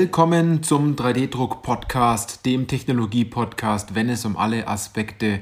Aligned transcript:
Willkommen 0.00 0.62
zum 0.62 0.96
3D-Druck-Podcast, 0.96 2.46
dem 2.46 2.66
Technologie-Podcast, 2.66 3.94
wenn 3.94 4.08
es 4.08 4.24
um 4.24 4.38
alle 4.38 4.66
Aspekte 4.66 5.40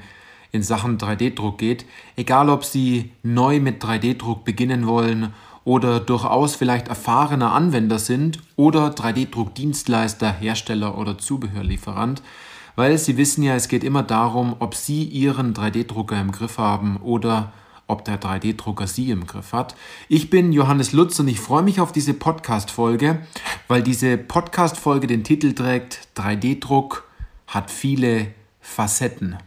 in 0.50 0.64
Sachen 0.64 0.98
3D-Druck 0.98 1.58
geht. 1.58 1.84
Egal, 2.16 2.50
ob 2.50 2.64
Sie 2.64 3.12
neu 3.22 3.60
mit 3.60 3.80
3D-Druck 3.80 4.44
beginnen 4.44 4.88
wollen 4.88 5.32
oder 5.62 6.00
durchaus 6.00 6.56
vielleicht 6.56 6.88
erfahrener 6.88 7.52
Anwender 7.52 8.00
sind 8.00 8.40
oder 8.56 8.88
3D-Druck-Dienstleister, 8.88 10.32
Hersteller 10.32 10.98
oder 10.98 11.18
Zubehörlieferant, 11.18 12.20
weil 12.74 12.98
Sie 12.98 13.16
wissen 13.16 13.44
ja, 13.44 13.54
es 13.54 13.68
geht 13.68 13.84
immer 13.84 14.02
darum, 14.02 14.56
ob 14.58 14.74
Sie 14.74 15.04
Ihren 15.04 15.54
3D-Drucker 15.54 16.20
im 16.20 16.32
Griff 16.32 16.58
haben 16.58 16.96
oder 16.96 17.52
ob 17.88 18.04
der 18.04 18.20
3D-Drucker 18.20 18.86
Sie 18.86 19.10
im 19.10 19.26
Griff 19.26 19.52
hat. 19.52 19.74
Ich 20.08 20.30
bin 20.30 20.52
Johannes 20.52 20.92
Lutz 20.92 21.18
und 21.18 21.26
ich 21.26 21.40
freue 21.40 21.62
mich 21.62 21.80
auf 21.80 21.90
diese 21.90 22.14
Podcast-Folge, 22.14 23.18
weil 23.66 23.82
diese 23.82 24.16
Podcast-Folge 24.16 25.08
den 25.08 25.24
Titel 25.24 25.54
trägt 25.54 26.06
3D-Druck 26.16 27.08
hat 27.48 27.70
viele 27.70 28.28
Facetten. 28.60 29.38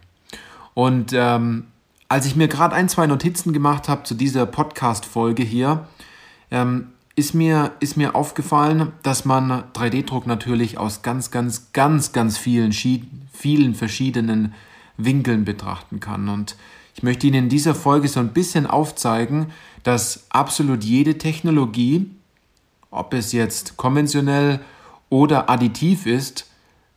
Und 0.74 1.14
ähm, 1.14 1.68
als 2.10 2.26
ich 2.26 2.36
mir 2.36 2.48
gerade 2.48 2.76
ein, 2.76 2.90
zwei 2.90 3.08
Notizen 3.08 3.54
gemacht 3.54 3.88
habe 3.88 4.04
zu 4.04 4.16
dieser 4.16 4.46
Podcast-Folge 4.46 5.44
hier, 5.44 5.88
ähm, 6.50 6.88
ist, 7.16 7.36
mir, 7.36 7.72
ist 7.80 7.96
mir 7.96 8.16
aufgefallen, 8.16 8.92
dass 9.04 9.24
man 9.24 9.64
3D-Druck 9.74 10.26
natürlich 10.26 10.78
aus 10.78 11.04
ganz, 11.04 11.30
ganz, 11.30 11.72
ganz, 11.74 12.12
ganz 12.12 12.38
vielen, 12.38 12.74
vielen 12.74 13.76
verschiedenen 13.76 14.54
Winkeln 14.98 15.46
betrachten 15.46 16.00
kann. 16.00 16.30
Und 16.30 16.56
ich 16.96 17.04
möchte 17.04 17.28
Ihnen 17.28 17.44
in 17.46 17.50
dieser 17.50 17.76
Folge 17.76 18.08
so 18.08 18.20
ein 18.20 18.34
bisschen 18.34 18.68
aufzeigen, 18.68 19.52
dass 19.84 20.26
absolut 20.30 20.84
jede 20.84 21.18
Technologie, 21.18 22.12
ob 22.90 23.14
es 23.14 23.32
jetzt 23.32 23.78
konventionell 23.78 24.60
oder 25.10 25.50
additiv 25.50 26.06
ist, 26.06 26.48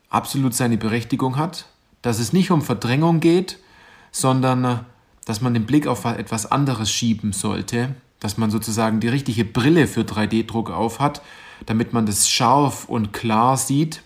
absolut 0.08 0.54
seine 0.54 0.78
Berechtigung 0.78 1.36
hat, 1.36 1.66
dass 2.02 2.18
es 2.18 2.32
nicht 2.32 2.50
um 2.50 2.62
Verdrängung 2.62 3.20
geht, 3.20 3.58
sondern 4.12 4.84
dass 5.24 5.40
man 5.40 5.54
den 5.54 5.66
Blick 5.66 5.86
auf 5.86 6.04
etwas 6.04 6.50
anderes 6.50 6.90
schieben 6.90 7.32
sollte, 7.32 7.94
dass 8.20 8.36
man 8.36 8.50
sozusagen 8.50 9.00
die 9.00 9.08
richtige 9.08 9.44
Brille 9.44 9.86
für 9.86 10.02
3D-Druck 10.02 10.70
aufhat, 10.70 11.22
damit 11.66 11.92
man 11.92 12.06
das 12.06 12.28
scharf 12.28 12.88
und 12.88 13.12
klar 13.12 13.56
sieht. 13.56 14.02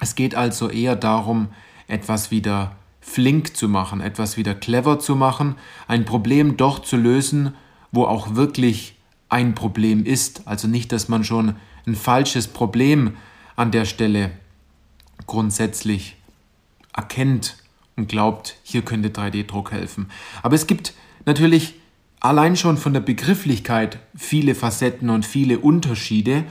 Es 0.00 0.14
geht 0.14 0.34
also 0.34 0.68
eher 0.68 0.96
darum, 0.96 1.48
etwas 1.86 2.30
wieder 2.30 2.76
flink 3.04 3.54
zu 3.54 3.68
machen, 3.68 4.00
etwas 4.00 4.36
wieder 4.36 4.54
clever 4.54 4.98
zu 4.98 5.14
machen, 5.14 5.56
ein 5.86 6.06
Problem 6.06 6.56
doch 6.56 6.80
zu 6.80 6.96
lösen, 6.96 7.54
wo 7.92 8.04
auch 8.04 8.34
wirklich 8.34 8.96
ein 9.28 9.54
Problem 9.54 10.06
ist. 10.06 10.48
Also 10.48 10.68
nicht, 10.68 10.90
dass 10.90 11.08
man 11.08 11.22
schon 11.22 11.56
ein 11.86 11.94
falsches 11.94 12.48
Problem 12.48 13.16
an 13.56 13.70
der 13.70 13.84
Stelle 13.84 14.30
grundsätzlich 15.26 16.16
erkennt 16.96 17.58
und 17.94 18.08
glaubt, 18.08 18.56
hier 18.62 18.82
könnte 18.82 19.10
3D-Druck 19.10 19.70
helfen. 19.70 20.10
Aber 20.42 20.54
es 20.54 20.66
gibt 20.66 20.94
natürlich 21.26 21.74
allein 22.20 22.56
schon 22.56 22.78
von 22.78 22.94
der 22.94 23.00
Begrifflichkeit 23.00 23.98
viele 24.16 24.54
Facetten 24.54 25.10
und 25.10 25.26
viele 25.26 25.58
Unterschiede. 25.58 26.44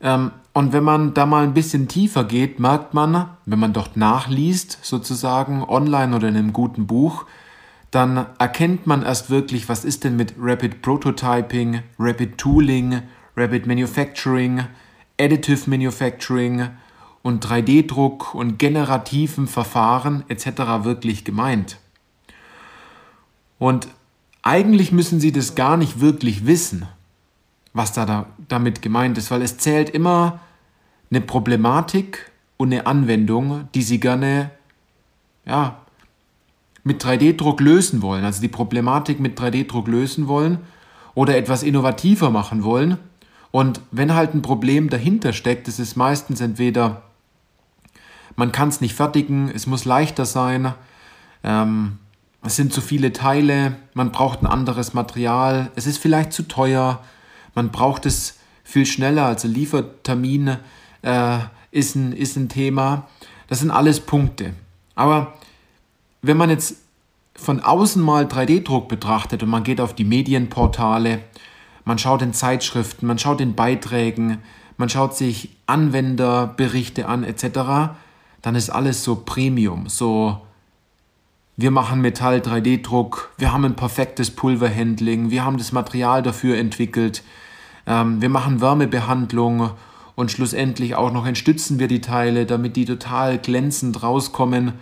Ähm, 0.00 0.32
und 0.52 0.72
wenn 0.72 0.84
man 0.84 1.14
da 1.14 1.26
mal 1.26 1.44
ein 1.44 1.54
bisschen 1.54 1.88
tiefer 1.88 2.24
geht, 2.24 2.58
merkt 2.58 2.94
man, 2.94 3.30
wenn 3.46 3.58
man 3.58 3.72
dort 3.72 3.96
nachliest, 3.96 4.78
sozusagen 4.82 5.62
online 5.62 6.16
oder 6.16 6.28
in 6.28 6.36
einem 6.36 6.52
guten 6.52 6.86
Buch, 6.86 7.26
dann 7.90 8.26
erkennt 8.38 8.86
man 8.86 9.02
erst 9.02 9.30
wirklich, 9.30 9.68
was 9.68 9.84
ist 9.84 10.04
denn 10.04 10.16
mit 10.16 10.34
Rapid 10.38 10.82
Prototyping, 10.82 11.82
Rapid 11.98 12.38
Tooling, 12.38 13.02
Rapid 13.36 13.66
Manufacturing, 13.66 14.64
Additive 15.20 15.68
Manufacturing 15.68 16.68
und 17.22 17.44
3D-Druck 17.46 18.34
und 18.34 18.58
generativen 18.58 19.46
Verfahren 19.46 20.24
etc. 20.28 20.84
wirklich 20.84 21.24
gemeint. 21.24 21.78
Und 23.58 23.88
eigentlich 24.42 24.90
müssen 24.90 25.20
Sie 25.20 25.32
das 25.32 25.54
gar 25.54 25.76
nicht 25.76 26.00
wirklich 26.00 26.46
wissen 26.46 26.86
was 27.72 27.92
da, 27.92 28.04
da 28.04 28.26
damit 28.48 28.82
gemeint 28.82 29.18
ist, 29.18 29.30
weil 29.30 29.42
es 29.42 29.58
zählt 29.58 29.90
immer 29.90 30.40
eine 31.10 31.20
Problematik 31.20 32.30
und 32.56 32.72
eine 32.72 32.86
Anwendung, 32.86 33.68
die 33.74 33.82
Sie 33.82 34.00
gerne 34.00 34.50
ja, 35.44 35.80
mit 36.84 37.04
3D-Druck 37.04 37.60
lösen 37.60 38.02
wollen, 38.02 38.24
also 38.24 38.40
die 38.40 38.48
Problematik 38.48 39.20
mit 39.20 39.38
3D-Druck 39.38 39.88
lösen 39.88 40.28
wollen 40.28 40.58
oder 41.14 41.36
etwas 41.36 41.62
innovativer 41.62 42.30
machen 42.30 42.64
wollen. 42.64 42.98
Und 43.50 43.80
wenn 43.90 44.14
halt 44.14 44.34
ein 44.34 44.42
Problem 44.42 44.90
dahinter 44.90 45.32
steckt, 45.32 45.68
ist 45.68 45.80
es 45.80 45.96
meistens 45.96 46.40
entweder, 46.40 47.02
man 48.36 48.52
kann 48.52 48.68
es 48.68 48.80
nicht 48.80 48.94
fertigen, 48.94 49.50
es 49.52 49.66
muss 49.66 49.84
leichter 49.84 50.24
sein, 50.24 50.74
ähm, 51.42 51.98
es 52.42 52.56
sind 52.56 52.72
zu 52.72 52.80
viele 52.80 53.12
Teile, 53.12 53.76
man 53.92 54.12
braucht 54.12 54.42
ein 54.42 54.46
anderes 54.46 54.94
Material, 54.94 55.70
es 55.74 55.86
ist 55.86 55.98
vielleicht 55.98 56.32
zu 56.32 56.44
teuer, 56.44 57.02
man 57.54 57.70
braucht 57.70 58.06
es 58.06 58.38
viel 58.64 58.86
schneller, 58.86 59.26
also 59.26 59.48
Liefertermin 59.48 60.56
äh, 61.02 61.38
ist, 61.70 61.96
ein, 61.96 62.12
ist 62.12 62.36
ein 62.36 62.48
Thema. 62.48 63.08
Das 63.48 63.60
sind 63.60 63.70
alles 63.70 64.00
Punkte. 64.00 64.54
Aber 64.94 65.34
wenn 66.22 66.36
man 66.36 66.50
jetzt 66.50 66.76
von 67.34 67.60
außen 67.60 68.02
mal 68.02 68.26
3D-Druck 68.26 68.88
betrachtet 68.88 69.42
und 69.42 69.48
man 69.48 69.64
geht 69.64 69.80
auf 69.80 69.94
die 69.94 70.04
Medienportale, 70.04 71.20
man 71.84 71.98
schaut 71.98 72.22
in 72.22 72.34
Zeitschriften, 72.34 73.06
man 73.06 73.18
schaut 73.18 73.40
in 73.40 73.54
Beiträgen, 73.54 74.38
man 74.76 74.88
schaut 74.88 75.16
sich 75.16 75.50
Anwenderberichte 75.66 77.08
an 77.08 77.24
etc., 77.24 77.94
dann 78.42 78.54
ist 78.54 78.70
alles 78.70 79.04
so 79.04 79.16
Premium, 79.16 79.88
so 79.88 80.40
wir 81.56 81.70
machen 81.70 82.00
Metall 82.00 82.38
3D-Druck, 82.38 83.30
wir 83.36 83.52
haben 83.52 83.64
ein 83.64 83.76
perfektes 83.76 84.30
Pulverhandling, 84.30 85.30
wir 85.30 85.44
haben 85.44 85.58
das 85.58 85.72
Material 85.72 86.22
dafür 86.22 86.56
entwickelt, 86.56 87.22
ähm, 87.86 88.22
wir 88.22 88.28
machen 88.28 88.60
Wärmebehandlung 88.60 89.72
und 90.14 90.30
schlussendlich 90.30 90.94
auch 90.94 91.12
noch 91.12 91.26
entstützen 91.26 91.78
wir 91.78 91.88
die 91.88 92.00
Teile, 92.00 92.46
damit 92.46 92.76
die 92.76 92.84
total 92.84 93.38
glänzend 93.38 94.02
rauskommen. 94.02 94.74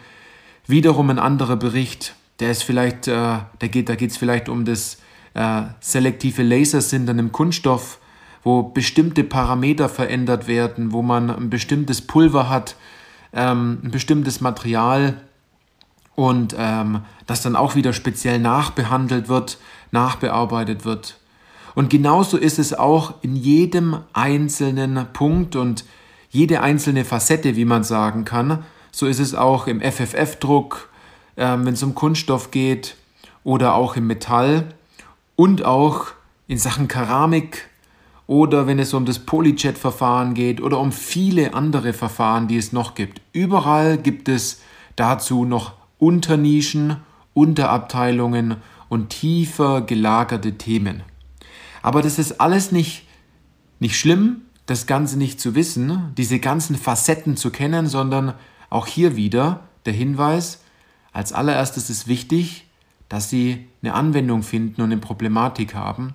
Wiederum 0.67 1.11
ein 1.11 1.19
anderer 1.19 1.57
Bericht, 1.57 2.15
der 2.41 2.51
ist 2.51 2.63
vielleicht, 2.63 3.09
äh, 3.09 3.13
da 3.13 3.67
geht 3.67 3.89
es 3.89 4.17
vielleicht 4.17 4.49
um 4.49 4.65
das 4.65 4.99
äh, 5.35 5.63
selektive 5.81 6.43
Lasersintern 6.43 7.19
im 7.19 7.33
Kunststoff, 7.33 7.99
wo 8.43 8.63
bestimmte 8.63 9.25
Parameter 9.25 9.89
verändert 9.89 10.49
werden, 10.49 10.93
wo 10.93 11.03
man 11.03 11.31
ein 11.31 11.51
bestimmtes 11.51 12.03
Pulver 12.03 12.49
hat, 12.49 12.77
ähm, 13.33 13.79
ein 13.85 13.91
bestimmtes 13.91 14.41
Material 14.41 15.21
und 16.19 16.57
ähm, 16.59 17.03
das 17.29 17.43
dann 17.43 17.55
auch 17.55 17.77
wieder 17.77 17.93
speziell 17.93 18.41
nachbehandelt 18.41 19.29
wird, 19.29 19.57
nachbearbeitet 19.93 20.85
wird. 20.85 21.17
Und 21.77 21.91
genauso 21.91 22.37
ist 22.37 22.59
es 22.59 22.75
auch 22.75 23.15
in 23.23 23.37
jedem 23.37 23.99
einzelnen 24.15 25.07
Punkt 25.13 25.55
und 25.55 25.85
jede 26.29 26.61
einzelne 26.61 27.05
Facette, 27.05 27.55
wie 27.55 27.65
man 27.65 27.85
sagen 27.85 28.25
kann. 28.25 28.65
So 28.91 29.07
ist 29.07 29.21
es 29.21 29.37
auch 29.37 29.69
im 29.69 29.81
FFF-Druck, 29.81 30.89
äh, 31.37 31.57
wenn 31.57 31.75
es 31.75 31.85
um 31.85 31.95
Kunststoff 31.95 32.51
geht 32.51 32.97
oder 33.45 33.75
auch 33.75 33.95
im 33.95 34.09
Metall 34.09 34.75
und 35.37 35.65
auch 35.65 36.07
in 36.49 36.59
Sachen 36.59 36.89
Keramik 36.89 37.69
oder 38.27 38.67
wenn 38.67 38.81
es 38.81 38.93
um 38.93 39.07
das 39.07 39.21
Polyjet-Verfahren 39.21 40.35
geht 40.35 40.61
oder 40.61 40.81
um 40.81 40.91
viele 40.91 41.55
andere 41.55 41.93
Verfahren, 41.93 42.49
die 42.49 42.57
es 42.57 42.73
noch 42.73 42.97
gibt. 42.97 43.21
Überall 43.33 43.99
gibt 43.99 44.29
es 44.29 44.63
dazu 44.97 45.45
noch 45.45 45.78
Unternischen, 45.99 46.97
Unterabteilungen 47.35 48.57
und 48.89 49.11
tiefer 49.11 49.83
gelagerte 49.83 50.57
Themen. 50.59 51.03
Aber 51.83 52.03
das 52.03 52.19
ist 52.19 52.41
alles 52.41 52.73
nicht, 52.73 53.07
nicht 53.81 53.99
schlimm, 53.99 54.43
das 54.67 54.87
Ganze 54.87 55.17
nicht 55.17 55.41
zu 55.41 55.55
wissen, 55.55 56.13
diese 56.17 56.39
ganzen 56.41 56.77
Facetten 56.77 57.37
zu 57.37 57.51
kennen, 57.51 57.87
sondern 57.87 58.35
auch 58.71 58.87
hier 58.87 59.17
wieder 59.17 59.61
der 59.87 59.95
Hinweis, 59.95 60.63
als 61.13 61.33
allererstes 61.33 61.89
ist 61.91 62.07
wichtig, 62.07 62.67
dass 63.09 63.31
Sie 63.31 63.67
eine 63.83 63.95
Anwendung 63.95 64.43
finden 64.43 64.83
und 64.83 64.93
eine 64.93 65.01
Problematik 65.01 65.75
haben 65.75 66.15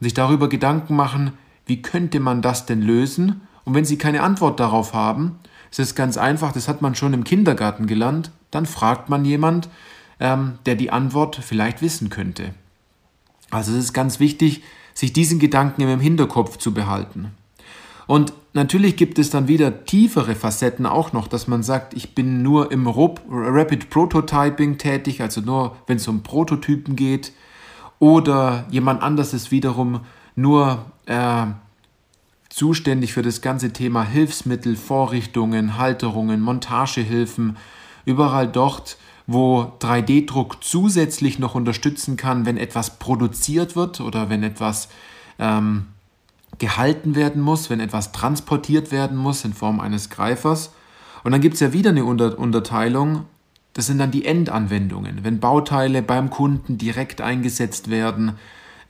und 0.00 0.04
sich 0.04 0.14
darüber 0.14 0.48
Gedanken 0.48 0.96
machen, 0.96 1.34
wie 1.66 1.80
könnte 1.80 2.18
man 2.18 2.42
das 2.42 2.66
denn 2.66 2.82
lösen? 2.82 3.42
Und 3.64 3.74
wenn 3.74 3.84
Sie 3.84 3.98
keine 3.98 4.22
Antwort 4.22 4.58
darauf 4.58 4.94
haben, 4.94 5.38
ist 5.72 5.78
es 5.90 5.94
ganz 5.94 6.16
einfach, 6.16 6.52
das 6.52 6.68
hat 6.68 6.82
man 6.82 6.94
schon 6.94 7.14
im 7.14 7.24
Kindergarten 7.24 7.86
gelernt, 7.86 8.30
dann 8.50 8.66
fragt 8.66 9.08
man 9.08 9.24
jemand, 9.24 9.68
ähm, 10.20 10.58
der 10.66 10.76
die 10.76 10.90
Antwort 10.90 11.36
vielleicht 11.36 11.82
wissen 11.82 12.10
könnte. 12.10 12.54
Also 13.50 13.72
es 13.72 13.84
ist 13.84 13.92
ganz 13.92 14.20
wichtig, 14.20 14.62
sich 14.94 15.12
diesen 15.12 15.38
Gedanken 15.38 15.82
im 15.82 16.00
Hinterkopf 16.00 16.58
zu 16.58 16.74
behalten. 16.74 17.32
Und 18.06 18.32
natürlich 18.52 18.96
gibt 18.96 19.18
es 19.18 19.30
dann 19.30 19.48
wieder 19.48 19.84
tiefere 19.84 20.34
Facetten 20.34 20.86
auch 20.86 21.12
noch, 21.12 21.28
dass 21.28 21.48
man 21.48 21.62
sagt, 21.62 21.94
ich 21.94 22.14
bin 22.14 22.42
nur 22.42 22.70
im 22.70 22.86
Rapid 22.86 23.88
Prototyping 23.90 24.76
tätig, 24.78 25.22
also 25.22 25.40
nur 25.40 25.76
wenn 25.86 25.96
es 25.96 26.08
um 26.08 26.22
Prototypen 26.22 26.96
geht. 26.96 27.32
Oder 27.98 28.66
jemand 28.70 29.02
anders 29.02 29.32
ist 29.32 29.50
wiederum 29.50 30.00
nur 30.34 30.84
äh, 31.06 31.46
zuständig 32.52 33.14
für 33.14 33.22
das 33.22 33.40
ganze 33.40 33.72
Thema 33.72 34.04
Hilfsmittel, 34.04 34.76
Vorrichtungen, 34.76 35.78
Halterungen, 35.78 36.40
Montagehilfen, 36.40 37.56
überall 38.04 38.46
dort, 38.46 38.98
wo 39.26 39.72
3D-Druck 39.80 40.62
zusätzlich 40.62 41.38
noch 41.38 41.54
unterstützen 41.54 42.16
kann, 42.16 42.44
wenn 42.44 42.58
etwas 42.58 42.98
produziert 42.98 43.74
wird 43.74 44.00
oder 44.00 44.28
wenn 44.28 44.42
etwas 44.42 44.88
ähm, 45.38 45.86
gehalten 46.58 47.14
werden 47.14 47.40
muss, 47.40 47.70
wenn 47.70 47.80
etwas 47.80 48.12
transportiert 48.12 48.92
werden 48.92 49.16
muss 49.16 49.44
in 49.44 49.54
Form 49.54 49.80
eines 49.80 50.10
Greifers. 50.10 50.72
Und 51.24 51.32
dann 51.32 51.40
gibt 51.40 51.54
es 51.54 51.60
ja 51.60 51.72
wieder 51.72 51.90
eine 51.90 52.04
Unter 52.04 52.38
Unterteilung. 52.38 53.24
Das 53.72 53.86
sind 53.86 53.98
dann 53.98 54.10
die 54.10 54.26
Endanwendungen, 54.26 55.20
wenn 55.22 55.40
Bauteile 55.40 56.02
beim 56.02 56.28
Kunden 56.28 56.76
direkt 56.76 57.22
eingesetzt 57.22 57.88
werden 57.88 58.32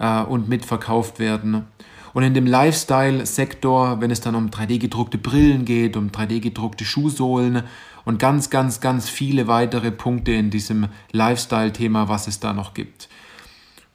äh, 0.01 0.23
und 0.23 0.49
mitverkauft 0.49 1.21
werden. 1.21 1.67
Und 2.15 2.23
in 2.23 2.35
dem 2.35 2.47
Lifestyle-Sektor, 2.47 4.01
wenn 4.01 4.11
es 4.11 4.21
dann 4.21 4.35
um 4.35 4.51
3D-gedruckte 4.51 5.19
Brillen 5.19 5.65
geht, 5.65 5.97
um 5.97 6.11
3D-gedruckte 6.11 6.85
Schuhsohlen 6.85 7.63
und 8.05 8.19
ganz, 8.19 8.51
ganz, 8.51 8.81
ganz 8.81 9.09
viele 9.09 9.49
weitere 9.49 9.91
Punkte 9.91 10.33
in 10.33 10.51
diesem 10.51 10.89
Lifestyle-Thema, 11.13 12.09
was 12.09 12.27
es 12.27 12.41
da 12.41 12.53
noch 12.53 12.75
gibt. 12.75 13.09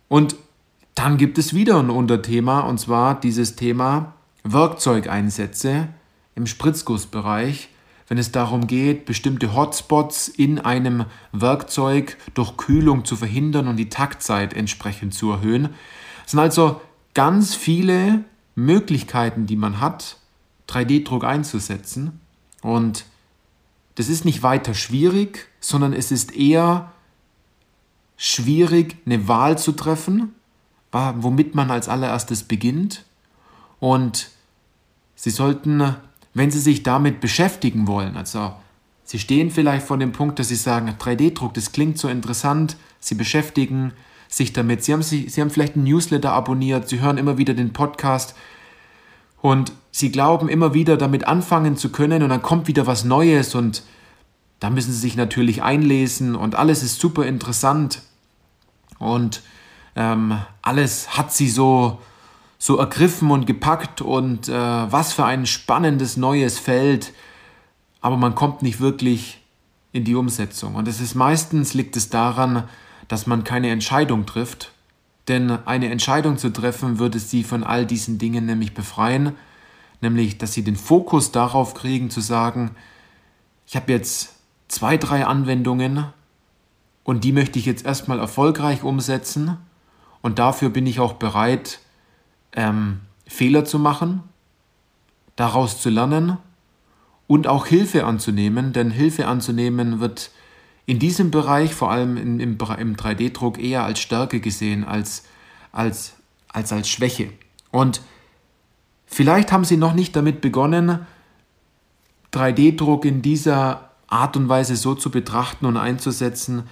Und 0.08 0.36
dann 0.96 1.18
gibt 1.18 1.38
es 1.38 1.54
wieder 1.54 1.78
ein 1.80 1.92
Unterthema, 1.92 2.62
und 2.62 2.80
zwar 2.80 3.19
dieses 3.19 3.56
Thema 3.56 4.14
Werkzeugeinsätze 4.44 5.90
im 6.36 6.48
Spritzgussbereich, 6.48 7.70
wenn 8.08 8.18
es 8.18 8.31
darum 8.31 8.68
geht, 8.68 9.06
bestimmte 9.06 9.54
Hotspots 9.54 10.30
in 10.30 10.60
einem 10.60 11.06
Werkzeug 11.34 12.18
durch 12.34 12.56
Kühlung 12.56 13.04
zu 13.06 13.16
verhindern 13.18 13.68
und 13.68 13.75
die 13.75 13.90
Taktzeit 13.90 14.54
entsprechend 14.54 15.13
zu 15.13 15.30
erhöhen. 15.31 15.70
Es 16.25 16.31
sind 16.31 16.40
also 16.40 16.81
ganz 17.18 17.56
viele 17.56 18.25
Möglichkeiten, 18.54 19.48
die 19.48 19.56
man 19.56 19.81
hat, 19.81 20.18
3D-Druck 20.69 21.24
einzusetzen. 21.24 22.22
Und 22.62 23.06
das 23.96 24.08
ist 24.08 24.24
nicht 24.24 24.44
weiter 24.44 24.75
schwierig, 24.75 25.48
sondern 25.60 25.94
es 25.94 26.12
ist 26.12 26.36
eher 26.36 26.92
schwierig, 28.18 28.98
eine 29.08 29.28
Wahl 29.28 29.58
zu 29.58 29.72
treffen, 29.72 30.36
womit 30.92 31.56
man 31.56 31.72
als 31.72 31.90
allererstes 31.90 32.44
beginnt. 32.44 33.04
Und 33.80 34.30
Sie 35.16 35.31
sollten, 35.31 35.96
wenn 36.36 36.52
Sie 36.52 36.60
sich 36.60 36.84
damit 36.84 37.20
beschäftigen 37.20 37.88
wollen, 37.88 38.16
also 38.16 38.54
Sie 39.04 39.18
stehen 39.18 39.50
vielleicht 39.50 39.88
vor 39.88 39.98
dem 39.98 40.12
Punkt, 40.12 40.38
dass 40.38 40.50
Sie 40.50 40.56
sagen, 40.56 40.88
3D-Druck, 41.00 41.56
das 41.56 41.72
klingt 41.72 41.98
so 41.98 42.10
interessant, 42.10 42.78
Sie 43.00 43.16
beschäftigen 43.16 43.94
sich 44.29 44.53
damit. 44.53 44.83
Sie 44.83 44.94
haben, 44.94 45.03
sie, 45.03 45.29
sie 45.29 45.41
haben 45.41 45.50
vielleicht 45.50 45.75
einen 45.75 45.85
Newsletter 45.85 46.31
abonniert, 46.31 46.89
sie 46.89 47.00
hören 47.00 47.18
immer 47.18 47.38
wieder 47.38 47.53
den 47.53 47.74
Podcast 47.74 48.35
und 49.41 49.71
sie 49.91 50.12
glauben 50.12 50.50
immer 50.50 50.74
wieder 50.74 50.97
damit 50.97 51.27
anfangen 51.27 51.77
zu 51.77 51.91
können 51.91 52.24
und 52.24 52.29
dann 52.29 52.41
kommt 52.41 52.68
wieder 52.68 52.88
was 52.88 53.03
Neues 53.03 53.56
und 53.56 53.83
da 54.59 54.69
müssen 54.69 54.91
sie 54.91 55.00
sich 55.00 55.15
natürlich 55.15 55.62
einlesen 55.62 56.35
und 56.35 56.56
alles 56.56 56.83
ist 56.83 57.00
super 57.00 57.25
interessant 57.25 58.01
und 59.00 59.41
ähm, 59.95 60.39
alles 60.62 61.18
hat 61.18 61.33
sie 61.33 61.50
so, 61.50 62.00
so 62.57 62.77
ergriffen 62.77 63.31
und 63.31 63.45
gepackt 63.45 64.01
und 64.01 64.50
äh, 64.50 64.51
was 64.53 65.13
für 65.13 65.25
ein 65.25 65.45
spannendes 65.45 66.18
neues 66.18 66.57
Feld, 66.57 67.13
aber 68.01 68.18
man 68.18 68.35
kommt 68.35 68.63
nicht 68.63 68.79
wirklich 68.79 69.44
in 69.91 70.03
die 70.03 70.15
Umsetzung 70.15 70.75
und 70.75 70.88
es 70.88 71.00
ist 71.00 71.15
meistens 71.15 71.74
liegt 71.74 71.95
es 71.95 72.09
daran, 72.09 72.63
dass 73.07 73.27
man 73.27 73.44
keine 73.44 73.69
Entscheidung 73.69 74.25
trifft, 74.25 74.71
denn 75.27 75.51
eine 75.65 75.89
Entscheidung 75.89 76.38
zu 76.38 76.51
treffen 76.51 77.00
würde 77.00 77.19
sie 77.19 77.44
von 77.44 77.63
all 77.63 77.86
diesen 77.86 78.18
Dingen 78.18 78.45
nämlich 78.45 78.74
befreien, 78.74 79.33
nämlich 80.01 80.38
dass 80.38 80.54
sie 80.54 80.63
den 80.63 80.75
Fokus 80.75 81.31
darauf 81.31 81.74
kriegen 81.74 82.09
zu 82.09 82.21
sagen, 82.21 82.71
ich 83.65 83.75
habe 83.75 83.92
jetzt 83.92 84.36
zwei, 84.68 84.98
drei 84.98 85.25
Anwendungen 85.25 86.06
und 87.04 87.24
die 87.24 87.31
möchte 87.31 87.59
ich 87.59 87.65
jetzt 87.65 87.86
erstmal 87.86 88.19
erfolgreich 88.19 88.83
umsetzen 88.83 89.57
und 90.21 90.39
dafür 90.39 90.69
bin 90.69 90.88
ich 90.88 91.00
auch 91.00 91.13
bereit, 91.13 91.80
ähm, 92.53 93.01
Fehler 93.25 93.65
zu 93.65 93.80
machen, 93.80 94.24
daraus 95.36 95.81
zu 95.81 95.89
lernen 95.89 96.38
und 97.27 97.48
auch 97.48 97.65
Hilfe 97.65 98.06
anzunehmen, 98.06 98.74
denn 98.74 98.89
Hilfe 98.89 99.27
anzunehmen 99.27 100.00
wird 100.00 100.31
in 100.88 101.00
diesem 101.00 101.31
Bereich, 101.31 101.75
vor 101.75 101.92
allem 101.92 102.18
im, 102.18 102.39
im, 102.39 102.57
im 102.57 102.95
3D-Druck, 102.95 103.60
eher 103.60 103.84
als 103.84 104.00
Stärke 104.00 104.39
gesehen 104.39 104.84
als 104.84 105.24
als, 105.72 106.13
als 106.48 106.72
als 106.72 106.89
Schwäche. 106.89 107.30
Und 107.69 108.01
vielleicht 109.06 109.51
haben 109.51 109.66
Sie 109.66 109.78
noch 109.78 109.94
nicht 109.94 110.16
damit 110.16 110.42
begonnen, 110.42 111.06
3D-Druck 112.34 113.06
in 113.06 113.22
dieser 113.22 113.92
Art 114.07 114.38
und 114.38 114.48
Weise 114.50 114.75
so 114.78 114.95
zu 114.95 115.12
betrachten 115.12 115.66
und 115.66 115.75
einzusetzen, 115.75 116.63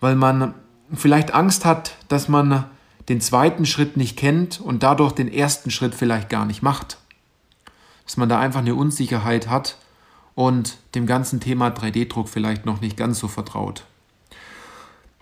weil 0.00 0.16
man 0.16 0.54
vielleicht 0.92 1.32
Angst 1.32 1.64
hat, 1.64 1.96
dass 2.08 2.28
man 2.28 2.66
den 3.08 3.20
zweiten 3.20 3.66
Schritt 3.66 3.96
nicht 3.96 4.16
kennt 4.16 4.60
und 4.60 4.82
dadurch 4.82 5.12
den 5.12 5.32
ersten 5.32 5.70
Schritt 5.70 5.94
vielleicht 5.94 6.28
gar 6.28 6.44
nicht 6.44 6.62
macht. 6.62 6.98
Dass 8.04 8.16
man 8.16 8.28
da 8.28 8.40
einfach 8.40 8.60
eine 8.60 8.74
Unsicherheit 8.74 9.48
hat 9.48 9.78
und 10.34 10.78
dem 10.94 11.06
ganzen 11.06 11.40
Thema 11.40 11.68
3D-Druck 11.68 12.28
vielleicht 12.28 12.66
noch 12.66 12.80
nicht 12.80 12.96
ganz 12.96 13.18
so 13.18 13.28
vertraut. 13.28 13.84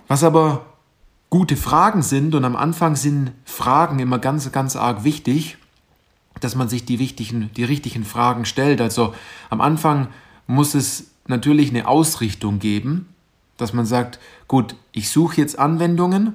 Was 0.08 0.24
aber 0.24 0.66
gute 1.30 1.56
Fragen 1.56 2.02
sind, 2.02 2.34
und 2.34 2.44
am 2.44 2.56
Anfang 2.56 2.96
sind 2.96 3.32
Fragen 3.44 3.98
immer 3.98 4.18
ganz, 4.18 4.52
ganz 4.52 4.76
arg 4.76 5.04
wichtig, 5.04 5.56
dass 6.40 6.56
man 6.56 6.68
sich 6.68 6.84
die, 6.84 6.98
wichtigen, 6.98 7.50
die 7.56 7.64
richtigen 7.64 8.04
Fragen 8.04 8.44
stellt. 8.44 8.80
Also 8.80 9.14
am 9.48 9.60
Anfang 9.60 10.08
muss 10.46 10.74
es 10.74 11.10
natürlich 11.26 11.70
eine 11.70 11.86
Ausrichtung 11.86 12.58
geben, 12.58 13.08
dass 13.56 13.72
man 13.72 13.86
sagt, 13.86 14.18
gut, 14.48 14.74
ich 14.92 15.08
suche 15.10 15.36
jetzt 15.36 15.58
Anwendungen 15.58 16.34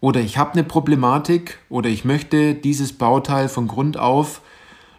oder 0.00 0.20
ich 0.20 0.38
habe 0.38 0.52
eine 0.52 0.64
Problematik 0.64 1.58
oder 1.68 1.88
ich 1.88 2.04
möchte 2.04 2.54
dieses 2.54 2.92
Bauteil 2.92 3.48
von 3.48 3.68
Grund 3.68 3.96
auf 3.96 4.42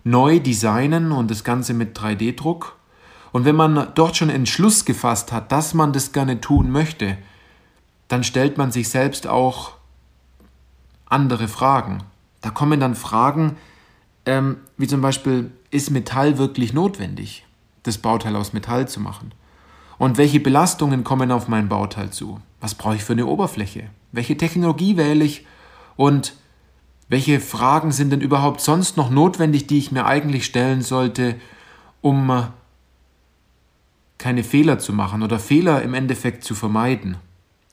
neu 0.03 0.39
designen 0.39 1.11
und 1.11 1.29
das 1.29 1.43
Ganze 1.43 1.73
mit 1.73 1.97
3D-Druck 1.97 2.75
und 3.31 3.45
wenn 3.45 3.55
man 3.55 3.91
dort 3.95 4.17
schon 4.17 4.29
Entschluss 4.29 4.85
gefasst 4.85 5.31
hat, 5.31 5.51
dass 5.51 5.73
man 5.73 5.93
das 5.93 6.11
gerne 6.11 6.41
tun 6.41 6.71
möchte, 6.71 7.17
dann 8.07 8.23
stellt 8.23 8.57
man 8.57 8.71
sich 8.71 8.89
selbst 8.89 9.27
auch 9.27 9.73
andere 11.05 11.47
Fragen. 11.47 11.99
Da 12.41 12.49
kommen 12.49 12.79
dann 12.79 12.95
Fragen, 12.95 13.57
ähm, 14.25 14.57
wie 14.77 14.87
zum 14.87 15.01
Beispiel, 15.01 15.51
ist 15.71 15.91
Metall 15.91 16.37
wirklich 16.37 16.73
notwendig, 16.73 17.45
das 17.83 17.97
Bauteil 17.97 18.35
aus 18.35 18.53
Metall 18.53 18.87
zu 18.87 18.99
machen? 18.99 19.33
Und 19.97 20.17
welche 20.17 20.39
Belastungen 20.39 21.03
kommen 21.03 21.31
auf 21.31 21.47
mein 21.47 21.67
Bauteil 21.67 22.09
zu? 22.09 22.39
Was 22.61 22.75
brauche 22.75 22.95
ich 22.95 23.03
für 23.03 23.13
eine 23.13 23.25
Oberfläche? 23.25 23.89
Welche 24.11 24.37
Technologie 24.37 24.97
wähle 24.97 25.25
ich? 25.25 25.45
Und 25.95 26.33
welche 27.09 27.39
Fragen 27.39 27.91
sind 27.91 28.11
denn 28.11 28.21
überhaupt 28.21 28.61
sonst 28.61 28.95
noch 28.95 29.09
notwendig, 29.09 29.67
die 29.67 29.77
ich 29.77 29.91
mir 29.91 30.05
eigentlich 30.05 30.45
stellen 30.45 30.81
sollte, 30.81 31.35
um 32.01 32.47
keine 34.19 34.43
Fehler 34.43 34.77
zu 34.77 34.93
machen 34.93 35.23
oder 35.23 35.39
Fehler 35.39 35.81
im 35.81 35.95
Endeffekt 35.95 36.43
zu 36.43 36.53
vermeiden. 36.53 37.17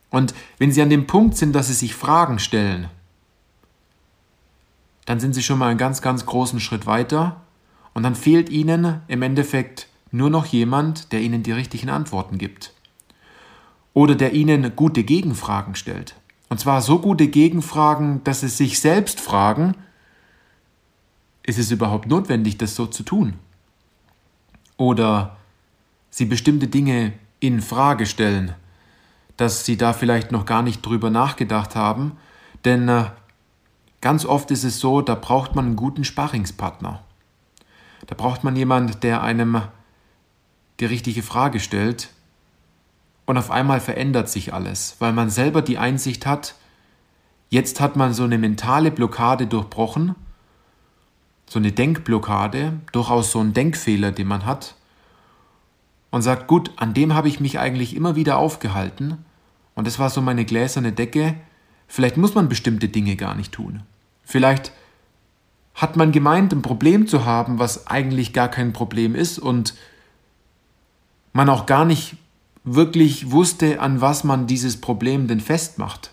Und 0.09 0.33
wenn 0.57 0.73
Sie 0.73 0.81
an 0.81 0.89
dem 0.89 1.07
Punkt 1.07 1.37
sind, 1.37 1.53
dass 1.53 1.67
Sie 1.67 1.75
sich 1.75 1.95
Fragen 1.95 2.39
stellen, 2.39 2.89
dann 5.05 5.21
sind 5.21 5.35
Sie 5.35 5.43
schon 5.43 5.59
mal 5.59 5.69
einen 5.69 5.79
ganz, 5.79 6.01
ganz 6.01 6.25
großen 6.25 6.61
Schritt 6.61 6.87
weiter 6.87 7.43
und 7.93 8.05
dann 8.05 8.15
fehlt 8.15 8.49
Ihnen 8.49 9.03
im 9.09 9.23
Endeffekt 9.23 9.89
nur 10.13 10.31
noch 10.31 10.47
jemand, 10.47 11.13
der 11.13 11.21
Ihnen 11.21 11.43
die 11.43 11.53
richtigen 11.53 11.91
Antworten 11.91 12.39
gibt. 12.39 12.73
Oder 13.93 14.15
der 14.15 14.33
Ihnen 14.33 14.75
gute 14.77 15.05
Gegenfragen 15.05 15.75
stellt. 15.75 16.15
Und 16.49 16.61
zwar 16.61 16.81
so 16.81 17.01
gute 17.01 17.27
Gegenfragen, 17.27 18.23
dass 18.23 18.41
Sie 18.41 18.49
sich 18.49 18.81
selbst 18.81 19.21
fragen, 19.21 19.75
ist 21.43 21.59
es 21.59 21.71
überhaupt 21.71 22.07
notwendig, 22.09 22.57
das 22.59 22.75
so 22.77 22.87
zu 22.87 23.03
tun? 23.03 23.35
Oder 24.77 25.36
sie 26.17 26.25
bestimmte 26.25 26.67
Dinge 26.67 27.13
in 27.41 27.61
Frage 27.61 28.07
stellen, 28.07 28.55
dass 29.37 29.67
sie 29.67 29.77
da 29.77 29.93
vielleicht 29.93 30.33
noch 30.33 30.47
gar 30.47 30.63
nicht 30.63 30.81
drüber 30.81 31.11
nachgedacht 31.11 31.77
haben, 31.77 32.13
denn 32.65 32.89
äh, 32.89 33.05
ganz 34.01 34.25
oft 34.25 34.51
ist 34.51 34.65
es 34.65 34.81
so, 34.81 35.03
da 35.03 35.15
braucht 35.15 35.55
man 35.55 35.67
einen 35.67 35.77
guten 35.77 36.05
Sparringspartner. 36.05 37.05
Da 38.07 38.15
braucht 38.15 38.45
man 38.45 38.57
jemanden, 38.57 38.99
der 39.01 39.23
einem 39.23 39.61
die 40.81 40.87
richtige 40.87 41.23
Frage 41.23 41.61
stellt. 41.61 42.09
Und 43.27 43.37
auf 43.37 43.51
einmal 43.51 43.81
verändert 43.81 44.31
sich 44.31 44.55
alles, 44.55 44.97
weil 45.01 45.13
man 45.13 45.29
selber 45.29 45.61
die 45.61 45.77
Einsicht 45.77 46.25
hat, 46.25 46.55
jetzt 47.51 47.79
hat 47.79 47.95
man 47.97 48.15
so 48.15 48.25
eine 48.25 48.39
mentale 48.39 48.91
Blockade 48.91 49.47
durchbrochen, 49.47 50.15
so 51.47 51.59
eine 51.59 51.73
Denkblockade, 51.73 52.73
durchaus 52.93 53.33
so 53.33 53.41
ein 53.41 53.53
Denkfehler, 53.53 54.13
den 54.13 54.29
man 54.29 54.47
hat 54.47 54.77
und 56.17 56.23
sagt, 56.23 56.47
gut, 56.47 56.71
an 56.77 56.95
dem 56.95 57.13
habe 57.13 57.29
ich 57.29 57.41
mich 57.41 57.59
eigentlich 57.59 57.95
immer 57.95 58.17
wieder 58.17 58.39
aufgehalten 58.39 59.19
und 59.75 59.87
das 59.87 59.99
war 59.99 60.09
so 60.09 60.23
meine 60.23 60.47
gläserne 60.47 60.91
Decke, 60.93 61.35
vielleicht 61.87 62.17
muss 62.17 62.35
man 62.35 62.49
bestimmte 62.49 62.89
Dinge 62.89 63.17
gar 63.17 63.35
nicht 63.35 63.53
tun. 63.53 63.83
Vielleicht 64.25 64.73
hat 65.75 65.97
man 65.97 66.13
gemeint, 66.13 66.55
ein 66.55 66.63
Problem 66.63 67.07
zu 67.07 67.27
haben, 67.27 67.59
was 67.59 67.87
eigentlich 67.87 68.33
gar 68.33 68.49
kein 68.49 68.73
Problem 68.73 69.15
ist 69.15 69.39
und 69.39 69.75
man 71.35 71.51
auch 71.51 71.67
gar 71.67 71.85
nicht 71.85 72.17
wirklich 72.65 73.31
wusste, 73.31 73.81
an 73.81 74.01
was 74.01 74.25
man 74.25 74.47
dieses 74.47 74.81
Problem 74.81 75.29
denn 75.29 75.41
festmacht. 75.41 76.13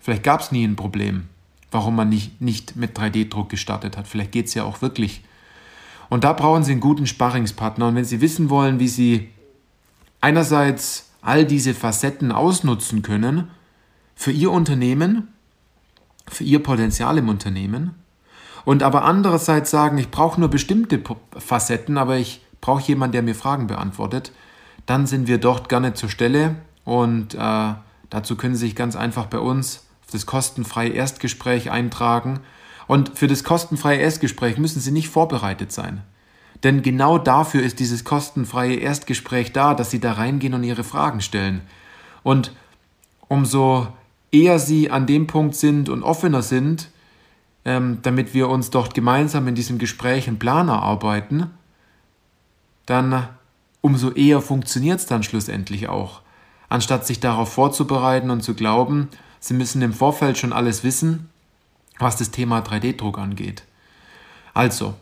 Vielleicht 0.00 0.24
gab 0.24 0.40
es 0.40 0.50
nie 0.50 0.64
ein 0.64 0.74
Problem, 0.74 1.28
warum 1.70 1.94
man 1.94 2.08
nicht, 2.08 2.40
nicht 2.40 2.74
mit 2.74 2.98
3D-Druck 2.98 3.48
gestartet 3.48 3.96
hat. 3.96 4.08
Vielleicht 4.08 4.32
geht 4.32 4.46
es 4.46 4.54
ja 4.54 4.64
auch 4.64 4.82
wirklich. 4.82 5.22
Und 6.10 6.24
da 6.24 6.34
brauchen 6.34 6.64
Sie 6.64 6.72
einen 6.72 6.80
guten 6.80 7.06
Sparringspartner. 7.06 7.88
Und 7.88 7.94
wenn 7.94 8.04
Sie 8.04 8.20
wissen 8.20 8.50
wollen, 8.50 8.78
wie 8.78 8.88
Sie 8.88 9.30
einerseits 10.20 11.10
all 11.22 11.46
diese 11.46 11.72
Facetten 11.72 12.32
ausnutzen 12.32 13.00
können 13.00 13.48
für 14.14 14.32
Ihr 14.32 14.50
Unternehmen, 14.50 15.28
für 16.28 16.44
Ihr 16.44 16.62
Potenzial 16.62 17.16
im 17.16 17.30
Unternehmen, 17.30 17.94
und 18.64 18.82
aber 18.82 19.04
andererseits 19.04 19.70
sagen, 19.70 19.96
ich 19.98 20.10
brauche 20.10 20.38
nur 20.38 20.50
bestimmte 20.50 21.00
Facetten, 21.38 21.96
aber 21.96 22.18
ich 22.18 22.42
brauche 22.60 22.82
jemanden, 22.82 23.12
der 23.12 23.22
mir 23.22 23.34
Fragen 23.34 23.66
beantwortet, 23.66 24.32
dann 24.86 25.06
sind 25.06 25.28
wir 25.28 25.38
dort 25.38 25.68
gerne 25.68 25.94
zur 25.94 26.08
Stelle 26.08 26.56
und 26.84 27.34
äh, 27.34 27.74
dazu 28.10 28.36
können 28.36 28.54
Sie 28.54 28.66
sich 28.66 28.76
ganz 28.76 28.96
einfach 28.96 29.26
bei 29.26 29.38
uns 29.38 29.86
auf 30.04 30.12
das 30.12 30.26
kostenfreie 30.26 30.90
Erstgespräch 30.90 31.70
eintragen. 31.70 32.40
Und 32.90 33.16
für 33.16 33.28
das 33.28 33.44
kostenfreie 33.44 33.98
Erstgespräch 33.98 34.58
müssen 34.58 34.80
Sie 34.80 34.90
nicht 34.90 35.10
vorbereitet 35.10 35.70
sein. 35.70 36.02
Denn 36.64 36.82
genau 36.82 37.18
dafür 37.18 37.62
ist 37.62 37.78
dieses 37.78 38.02
kostenfreie 38.02 38.74
Erstgespräch 38.74 39.52
da, 39.52 39.74
dass 39.74 39.92
Sie 39.92 40.00
da 40.00 40.14
reingehen 40.14 40.54
und 40.54 40.64
Ihre 40.64 40.82
Fragen 40.82 41.20
stellen. 41.20 41.60
Und 42.24 42.50
umso 43.28 43.86
eher 44.32 44.58
Sie 44.58 44.90
an 44.90 45.06
dem 45.06 45.28
Punkt 45.28 45.54
sind 45.54 45.88
und 45.88 46.02
offener 46.02 46.42
sind, 46.42 46.88
ähm, 47.64 47.98
damit 48.02 48.34
wir 48.34 48.48
uns 48.48 48.70
dort 48.70 48.92
gemeinsam 48.92 49.46
in 49.46 49.54
diesem 49.54 49.78
Gespräch 49.78 50.26
einen 50.26 50.40
Plan 50.40 50.66
erarbeiten, 50.66 51.48
dann 52.86 53.28
umso 53.82 54.10
eher 54.10 54.40
funktioniert 54.40 54.98
es 54.98 55.06
dann 55.06 55.22
schlussendlich 55.22 55.88
auch. 55.88 56.22
Anstatt 56.68 57.06
sich 57.06 57.20
darauf 57.20 57.52
vorzubereiten 57.52 58.30
und 58.30 58.42
zu 58.42 58.54
glauben, 58.54 59.10
Sie 59.38 59.54
müssen 59.54 59.80
im 59.80 59.92
Vorfeld 59.92 60.38
schon 60.38 60.52
alles 60.52 60.82
wissen, 60.82 61.29
was 62.00 62.16
das 62.16 62.30
Thema 62.30 62.60
3D-Druck 62.60 63.18
angeht. 63.18 63.64
Also, 64.54 64.94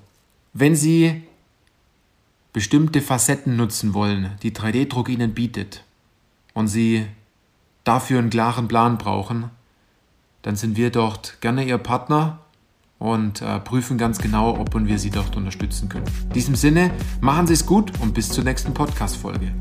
wenn 0.53 0.77
Sie 0.77 1.23
bestimmte 2.53 3.01
Facetten 3.01 3.57
nutzen 3.57 3.95
wollen, 3.95 4.37
die 4.43 4.53
3D-Druck 4.53 5.09
Ihnen 5.09 5.35
bietet, 5.35 5.85
und 6.59 6.67
Sie 6.67 7.07
dafür 7.85 8.19
einen 8.19 8.31
klaren 8.31 8.67
Plan 8.67 8.99
brauchen, 8.99 9.51
dann 10.43 10.57
sind 10.57 10.77
wir 10.77 10.91
dort 10.91 11.41
gerne 11.41 11.65
Ihr 11.65 11.79
Partner 11.79 12.41
und 12.99 13.43
äh, 13.43 13.61
prüfen 13.61 13.97
ganz 13.97 14.19
genau, 14.19 14.59
ob 14.59 14.75
und 14.75 14.89
wir 14.89 14.99
Sie 14.99 15.11
dort 15.11 15.37
unterstützen 15.37 15.89
können. 15.89 16.07
In 16.25 16.33
diesem 16.33 16.57
Sinne, 16.57 16.91
machen 17.21 17.47
Sie 17.47 17.55
es 17.55 17.65
gut 17.65 17.93
und 18.01 18.13
bis 18.13 18.29
zur 18.29 18.43
nächsten 18.43 18.75
Podcast-Folge. 18.75 19.53